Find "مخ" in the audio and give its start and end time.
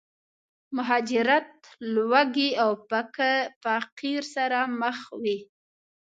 4.81-4.97